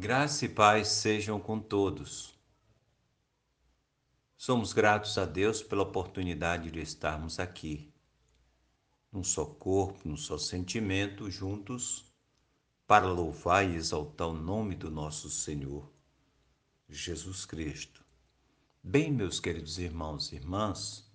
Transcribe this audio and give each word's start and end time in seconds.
Graça 0.00 0.46
e 0.46 0.48
paz 0.48 0.88
sejam 0.88 1.38
com 1.38 1.60
todos. 1.60 2.34
Somos 4.34 4.72
gratos 4.72 5.18
a 5.18 5.26
Deus 5.26 5.62
pela 5.62 5.82
oportunidade 5.82 6.70
de 6.70 6.80
estarmos 6.80 7.38
aqui, 7.38 7.92
num 9.12 9.22
só 9.22 9.44
corpo, 9.44 10.08
num 10.08 10.16
só 10.16 10.38
sentimento, 10.38 11.30
juntos, 11.30 12.10
para 12.86 13.12
louvar 13.12 13.68
e 13.68 13.74
exaltar 13.74 14.28
o 14.28 14.32
nome 14.32 14.74
do 14.74 14.90
nosso 14.90 15.28
Senhor, 15.28 15.92
Jesus 16.88 17.44
Cristo. 17.44 18.02
Bem, 18.82 19.12
meus 19.12 19.38
queridos 19.38 19.78
irmãos 19.78 20.32
e 20.32 20.36
irmãs, 20.36 21.12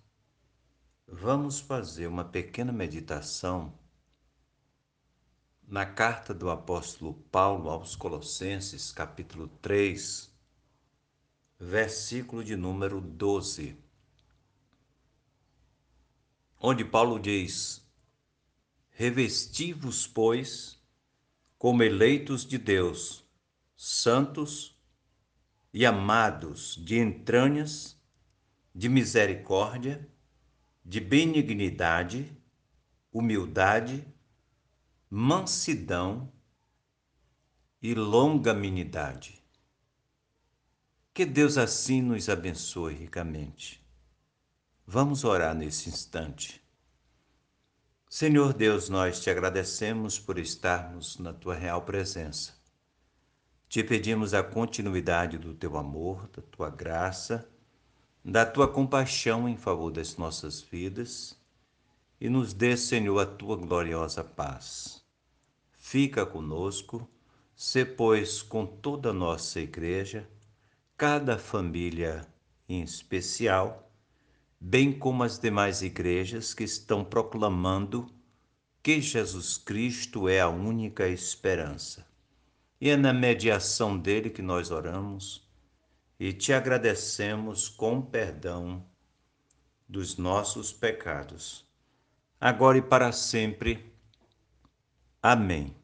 vamos 1.08 1.58
fazer 1.58 2.06
uma 2.06 2.24
pequena 2.24 2.72
meditação 2.72 3.76
na 5.66 5.84
carta 5.84 6.32
do 6.32 6.48
apóstolo 6.48 7.14
Paulo 7.30 7.68
aos 7.68 7.96
Colossenses, 7.96 8.92
capítulo 8.92 9.48
3, 9.60 10.32
versículo 11.58 12.44
de 12.44 12.54
número 12.54 13.00
12, 13.00 13.76
onde 16.60 16.84
Paulo 16.84 17.18
diz: 17.18 17.84
Revesti-vos, 18.90 20.06
pois, 20.06 20.80
como 21.58 21.82
eleitos 21.82 22.46
de 22.46 22.58
Deus, 22.58 23.24
santos 23.76 24.80
e 25.72 25.84
amados 25.84 26.76
de 26.76 26.96
entranhas, 26.96 28.00
de 28.72 28.88
misericórdia, 28.88 30.08
de 30.84 31.00
benignidade, 31.00 32.40
humildade, 33.12 34.06
mansidão 35.08 36.32
e 37.80 37.94
longanimidade. 37.94 39.40
Que 41.14 41.24
Deus 41.24 41.56
assim 41.56 42.02
nos 42.02 42.28
abençoe 42.28 42.94
ricamente. 42.94 43.80
Vamos 44.84 45.22
orar 45.22 45.54
nesse 45.54 45.88
instante. 45.88 46.60
Senhor 48.10 48.52
Deus, 48.52 48.88
nós 48.88 49.20
te 49.20 49.30
agradecemos 49.30 50.18
por 50.18 50.38
estarmos 50.38 51.18
na 51.18 51.32
tua 51.32 51.54
real 51.54 51.82
presença. 51.82 52.54
Te 53.68 53.84
pedimos 53.84 54.34
a 54.34 54.42
continuidade 54.42 55.38
do 55.38 55.54
teu 55.54 55.76
amor, 55.76 56.28
da 56.28 56.42
tua 56.42 56.68
graça, 56.68 57.48
da 58.24 58.44
tua 58.44 58.66
compaixão 58.66 59.48
em 59.48 59.56
favor 59.56 59.92
das 59.92 60.16
nossas 60.16 60.60
vidas 60.60 61.36
e 62.20 62.28
nos 62.28 62.54
dê, 62.54 62.76
Senhor, 62.76 63.18
a 63.18 63.26
tua 63.26 63.56
gloriosa 63.56 64.24
paz. 64.24 65.04
Fica 65.76 66.24
conosco, 66.24 67.08
se 67.54 67.84
pois 67.84 68.42
com 68.42 68.64
toda 68.66 69.10
a 69.10 69.14
nossa 69.14 69.60
igreja, 69.60 70.28
cada 70.96 71.38
família 71.38 72.26
em 72.68 72.82
especial, 72.82 73.90
bem 74.58 74.92
como 74.92 75.22
as 75.22 75.38
demais 75.38 75.82
igrejas 75.82 76.54
que 76.54 76.64
estão 76.64 77.04
proclamando 77.04 78.10
que 78.82 79.00
Jesus 79.00 79.58
Cristo 79.58 80.28
é 80.28 80.40
a 80.40 80.48
única 80.48 81.08
esperança. 81.08 82.06
E 82.80 82.88
é 82.90 82.96
na 82.96 83.12
mediação 83.12 83.98
dele 83.98 84.30
que 84.30 84.42
nós 84.42 84.70
oramos 84.70 85.46
e 86.18 86.32
te 86.32 86.52
agradecemos 86.52 87.68
com 87.68 88.00
perdão 88.00 88.84
dos 89.88 90.16
nossos 90.16 90.72
pecados 90.72 91.65
agora 92.40 92.78
e 92.78 92.82
para 92.82 93.12
sempre. 93.12 93.92
Amém. 95.22 95.74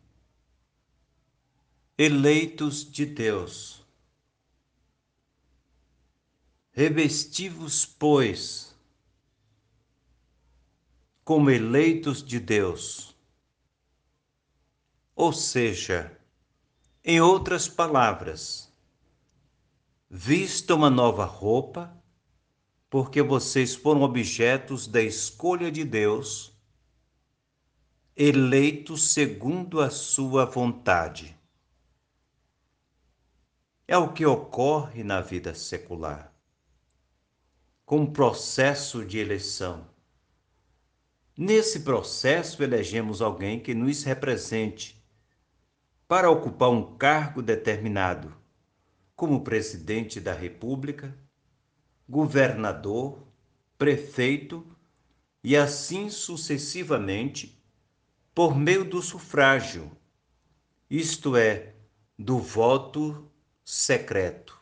Eleitos 1.99 2.91
de 2.91 3.05
Deus, 3.07 3.85
revestivos, 6.73 7.85
pois, 7.85 8.75
como 11.25 11.51
eleitos 11.51 12.23
de 12.25 12.41
Deus. 12.41 13.15
Ou 15.15 15.33
seja, 15.33 16.19
em 17.05 17.21
outras 17.21 17.69
palavras, 17.69 18.73
vista 20.09 20.75
uma 20.75 20.91
nova 20.91 21.25
roupa 21.25 22.02
porque 22.93 23.23
vocês 23.23 23.75
foram 23.75 24.03
objetos 24.03 24.87
da 24.87 25.01
escolha 25.01 25.73
de 25.73 25.83
Deus, 25.83 26.55
eleitos 28.15 29.15
segundo 29.15 29.81
a 29.81 29.89
sua 29.89 30.45
vontade. 30.45 31.35
É 33.89 33.97
o 33.97 34.13
que 34.13 34.27
ocorre 34.27 35.03
na 35.03 35.23
vida 35.23 35.55
secular, 35.55 36.35
com 37.87 38.03
o 38.03 38.13
processo 38.13 39.03
de 39.03 39.17
eleição. 39.17 39.89
Nesse 41.35 41.81
processo, 41.81 42.63
elegemos 42.63 43.23
alguém 43.23 43.59
que 43.59 43.73
nos 43.73 44.03
represente 44.03 45.03
para 46.07 46.31
ocupar 46.31 46.69
um 46.69 46.95
cargo 46.99 47.41
determinado, 47.41 48.37
como 49.17 49.43
presidente 49.43 50.21
da 50.21 50.35
República, 50.35 51.17
governador, 52.13 53.27
prefeito 53.79 54.67
e 55.43 55.57
assim 55.57 56.11
sucessivamente, 56.11 57.59
por 58.35 58.55
meio 58.55 58.85
do 58.85 59.01
sufrágio, 59.01 59.91
isto 60.91 61.35
é, 61.39 61.73
do 62.19 62.39
voto 62.39 63.27
secreto. 63.65 64.61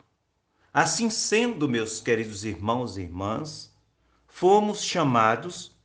Assim 0.73 1.09
sendo, 1.09 1.67
meus 1.67 1.99
queridos 1.99 2.45
irmãos 2.45 2.95
e 2.95 3.01
irmãs, 3.01 3.75
fomos 4.29 4.81
chamados 4.81 5.75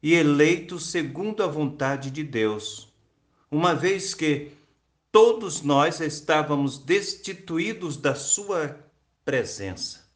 e 0.00 0.14
eleitos 0.14 0.88
segundo 0.88 1.42
a 1.42 1.48
vontade 1.48 2.12
de 2.12 2.22
Deus, 2.22 2.94
uma 3.50 3.74
vez 3.74 4.14
que 4.14 4.52
todos 5.10 5.62
nós 5.62 5.98
estávamos 5.98 6.78
destituídos 6.78 7.96
da 7.96 8.14
Sua 8.14 8.78
presença 9.24 10.07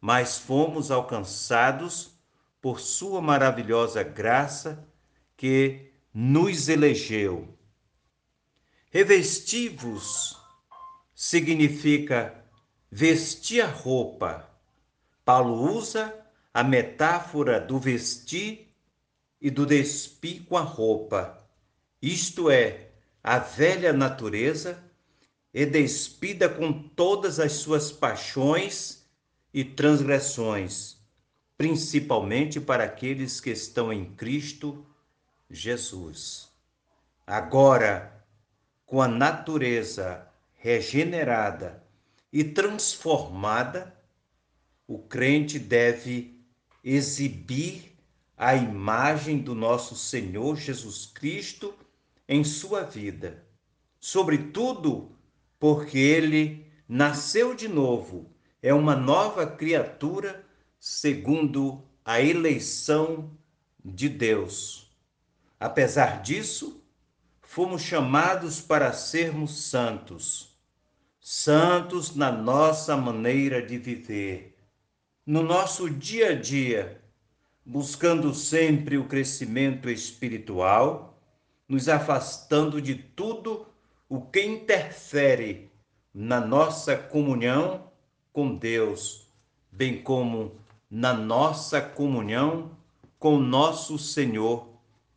mas 0.00 0.38
fomos 0.38 0.90
alcançados 0.90 2.18
por 2.60 2.80
Sua 2.80 3.20
maravilhosa 3.20 4.02
graça 4.02 4.86
que 5.36 5.92
nos 6.12 6.68
elegeu. 6.68 7.56
Revestivos 8.90 10.36
significa 11.14 12.44
vestir 12.90 13.60
a 13.60 13.66
roupa. 13.66 14.48
Paulo 15.24 15.76
usa 15.76 16.14
a 16.52 16.64
metáfora 16.64 17.60
do 17.60 17.78
vestir 17.78 18.74
e 19.40 19.50
do 19.50 19.64
despir 19.64 20.44
com 20.44 20.56
a 20.56 20.62
roupa, 20.62 21.38
isto 22.02 22.50
é, 22.50 22.88
a 23.22 23.38
velha 23.38 23.92
natureza, 23.92 24.82
e 25.52 25.64
despida 25.64 26.48
com 26.48 26.72
todas 26.72 27.40
as 27.40 27.52
suas 27.52 27.90
paixões 27.90 28.99
e 29.52 29.64
transgressões, 29.64 30.96
principalmente 31.56 32.60
para 32.60 32.84
aqueles 32.84 33.40
que 33.40 33.50
estão 33.50 33.92
em 33.92 34.04
Cristo 34.14 34.86
Jesus. 35.50 36.48
Agora, 37.26 38.24
com 38.86 39.02
a 39.02 39.08
natureza 39.08 40.26
regenerada 40.54 41.82
e 42.32 42.44
transformada, 42.44 43.96
o 44.86 44.98
crente 44.98 45.58
deve 45.58 46.40
exibir 46.82 47.96
a 48.36 48.54
imagem 48.54 49.38
do 49.38 49.54
nosso 49.54 49.94
Senhor 49.94 50.56
Jesus 50.56 51.06
Cristo 51.06 51.74
em 52.28 52.42
sua 52.42 52.82
vida, 52.82 53.44
sobretudo 53.98 55.16
porque 55.58 55.98
ele 55.98 56.66
nasceu 56.88 57.54
de 57.54 57.68
novo 57.68 58.30
é 58.62 58.72
uma 58.74 58.94
nova 58.94 59.46
criatura 59.46 60.44
segundo 60.78 61.82
a 62.04 62.20
eleição 62.20 63.30
de 63.84 64.08
Deus. 64.08 64.90
Apesar 65.58 66.22
disso, 66.22 66.82
fomos 67.40 67.82
chamados 67.82 68.60
para 68.60 68.92
sermos 68.92 69.64
santos, 69.64 70.56
santos 71.20 72.14
na 72.14 72.30
nossa 72.30 72.96
maneira 72.96 73.60
de 73.62 73.76
viver, 73.78 74.56
no 75.26 75.42
nosso 75.42 75.88
dia 75.88 76.30
a 76.30 76.34
dia, 76.34 77.02
buscando 77.64 78.34
sempre 78.34 78.96
o 78.98 79.06
crescimento 79.06 79.88
espiritual, 79.88 81.22
nos 81.68 81.88
afastando 81.88 82.80
de 82.80 82.94
tudo 82.94 83.66
o 84.08 84.20
que 84.20 84.42
interfere 84.42 85.70
na 86.12 86.40
nossa 86.40 86.96
comunhão 86.96 87.89
com 88.32 88.54
Deus, 88.54 89.26
bem 89.70 90.02
como 90.02 90.54
na 90.90 91.12
nossa 91.12 91.80
comunhão 91.80 92.76
com 93.18 93.38
nosso 93.38 93.98
Senhor 93.98 94.68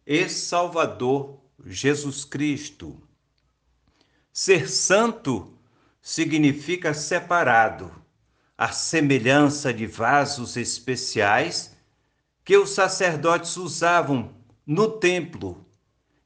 e 0.06 0.28
Salvador 0.28 1.40
Jesus 1.66 2.26
Cristo. 2.26 3.02
Ser 4.32 4.70
santo 4.70 5.54
significa 6.02 6.94
separado, 6.94 7.92
a 8.58 8.72
semelhança 8.72 9.74
de 9.74 9.88
vasos 9.88 10.58
especiais 10.58 11.76
que 12.44 12.58
os 12.58 12.72
sacerdotes 12.72 13.56
usavam 13.58 14.34
no 14.66 15.00
templo, 15.00 15.66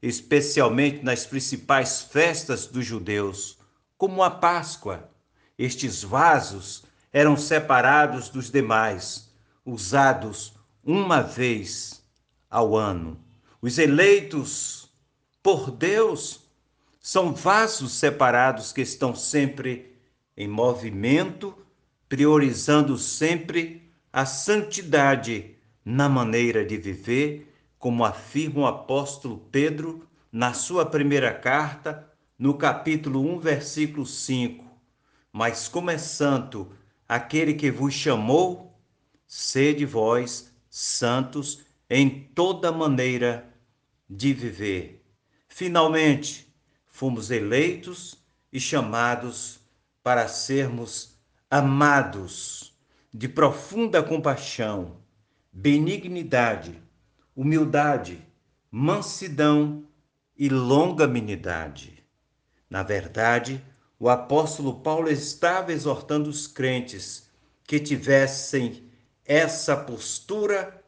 especialmente 0.02 1.04
nas 1.04 1.24
principais 1.24 2.02
festas 2.02 2.66
dos 2.66 2.84
judeus, 2.84 3.58
como 3.96 4.22
a 4.22 4.30
Páscoa. 4.30 5.10
Estes 5.58 6.04
vasos 6.04 6.84
eram 7.12 7.36
separados 7.36 8.28
dos 8.28 8.48
demais, 8.48 9.28
usados 9.66 10.54
uma 10.84 11.20
vez 11.20 12.00
ao 12.48 12.76
ano. 12.76 13.18
Os 13.60 13.76
eleitos 13.76 14.88
por 15.42 15.72
Deus 15.72 16.48
são 17.00 17.34
vasos 17.34 17.92
separados 17.92 18.72
que 18.72 18.82
estão 18.82 19.16
sempre 19.16 19.96
em 20.36 20.46
movimento, 20.46 21.52
priorizando 22.08 22.96
sempre 22.96 23.90
a 24.12 24.24
santidade 24.24 25.56
na 25.84 26.08
maneira 26.08 26.64
de 26.64 26.76
viver, 26.76 27.52
como 27.78 28.04
afirma 28.04 28.60
o 28.60 28.66
apóstolo 28.66 29.38
Pedro 29.50 30.06
na 30.30 30.52
sua 30.52 30.86
primeira 30.86 31.32
carta, 31.34 32.08
no 32.38 32.54
capítulo 32.54 33.20
1, 33.36 33.40
versículo 33.40 34.06
5. 34.06 34.67
Mas 35.32 35.68
como 35.68 35.90
é 35.90 35.98
santo 35.98 36.72
aquele 37.08 37.54
que 37.54 37.70
vos 37.70 37.94
chamou, 37.94 38.78
sede 39.26 39.84
vós 39.84 40.52
santos 40.68 41.64
em 41.88 42.24
toda 42.34 42.70
maneira 42.70 43.48
de 44.08 44.32
viver. 44.32 45.04
Finalmente, 45.48 46.52
fomos 46.86 47.30
eleitos 47.30 48.16
e 48.52 48.60
chamados 48.60 49.60
para 50.02 50.28
sermos 50.28 51.18
amados 51.50 52.74
de 53.12 53.28
profunda 53.28 54.02
compaixão, 54.02 54.98
benignidade, 55.52 56.82
humildade, 57.34 58.24
mansidão 58.70 59.84
e 60.36 60.48
longanimidade. 60.48 62.04
Na 62.70 62.82
verdade, 62.82 63.64
o 63.98 64.08
apóstolo 64.08 64.80
Paulo 64.80 65.10
estava 65.10 65.72
exortando 65.72 66.30
os 66.30 66.46
crentes 66.46 67.28
que 67.64 67.80
tivessem 67.80 68.84
essa 69.24 69.76
postura 69.76 70.82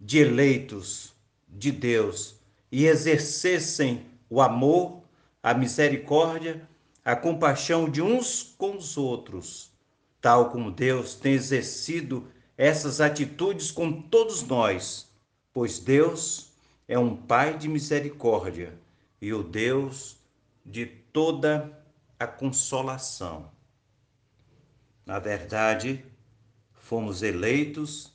de 0.00 0.18
eleitos 0.18 1.12
de 1.48 1.72
Deus 1.72 2.36
e 2.70 2.86
exercessem 2.86 4.06
o 4.30 4.40
amor, 4.40 5.02
a 5.42 5.52
misericórdia, 5.52 6.66
a 7.04 7.16
compaixão 7.16 7.90
de 7.90 8.00
uns 8.00 8.54
com 8.56 8.76
os 8.76 8.96
outros, 8.96 9.72
tal 10.20 10.50
como 10.50 10.70
Deus 10.70 11.14
tem 11.14 11.32
exercido 11.32 12.28
essas 12.56 13.00
atitudes 13.00 13.70
com 13.70 14.02
todos 14.02 14.42
nós, 14.42 15.08
pois 15.52 15.78
Deus 15.78 16.52
é 16.86 16.98
um 16.98 17.16
Pai 17.16 17.58
de 17.58 17.68
misericórdia 17.68 18.78
e 19.20 19.32
o 19.32 19.42
Deus 19.42 20.16
de 20.64 20.86
toda 20.86 21.79
a 22.20 22.26
consolação. 22.26 23.50
Na 25.06 25.18
verdade, 25.18 26.04
fomos 26.70 27.22
eleitos 27.22 28.12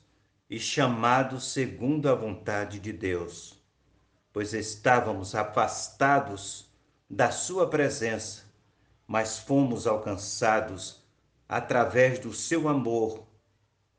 e 0.48 0.60
chamados 0.60 1.52
segundo 1.52 2.08
a 2.08 2.14
vontade 2.14 2.80
de 2.80 2.94
Deus, 2.94 3.60
pois 4.32 4.54
estávamos 4.54 5.34
afastados 5.34 6.70
da 7.10 7.32
Sua 7.32 7.68
presença, 7.68 8.44
mas 9.08 9.40
fomos 9.40 9.88
alcançados 9.88 11.04
através 11.50 12.20
do 12.20 12.32
Seu 12.32 12.70
amor 12.70 13.26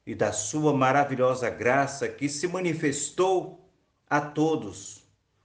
e 0.07 0.15
da 0.15 0.31
Sua 0.31 0.73
maravilhosa 0.73 1.51
graça 1.51 2.09
que 2.09 2.29
se 2.29 2.47
manifestou 2.47 3.69
a 4.09 4.21
todos. 4.21 5.03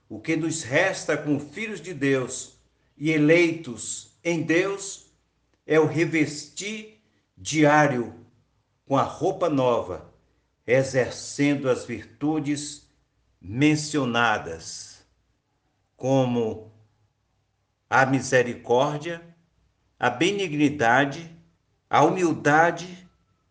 O 0.08 0.20
que 0.20 0.36
nos 0.36 0.62
resta 0.62 1.16
como 1.16 1.40
filhos 1.40 1.80
de 1.80 1.92
Deus 1.92 2.56
e 2.96 3.10
eleitos 3.10 4.11
em 4.24 4.42
Deus 4.42 5.10
é 5.66 5.80
o 5.80 5.86
revestir 5.86 7.02
diário 7.36 8.14
com 8.86 8.96
a 8.96 9.02
roupa 9.02 9.48
nova, 9.48 10.12
exercendo 10.66 11.68
as 11.68 11.84
virtudes 11.84 12.88
mencionadas, 13.40 15.04
como 15.96 16.72
a 17.88 18.06
misericórdia, 18.06 19.22
a 19.98 20.08
benignidade, 20.08 21.30
a 21.88 22.02
humildade, 22.04 23.08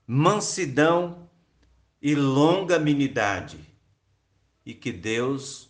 mansidão 0.08 1.30
e 2.02 2.16
longanimidade. 2.16 3.60
E 4.66 4.74
que 4.74 4.92
Deus 4.92 5.70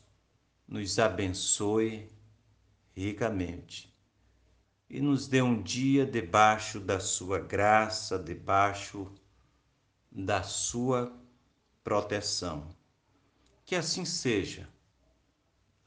nos 0.68 1.00
abençoe 1.00 2.10
ricamente 2.96 3.91
e 4.92 5.00
nos 5.00 5.26
dê 5.26 5.42
um 5.42 5.64
dia 5.64 6.06
debaixo 6.06 6.78
da 6.78 7.00
sua 7.00 7.40
graça, 7.40 8.20
debaixo 8.20 9.10
da 10.12 10.44
sua 10.44 11.18
proteção. 11.82 12.68
Que 13.64 13.74
assim 13.74 14.04
seja. 14.04 14.68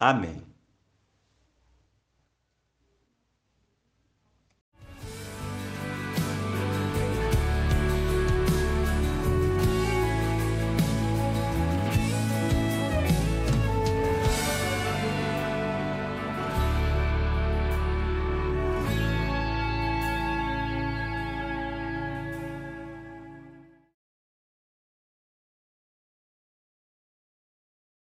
Amém. 0.01 0.54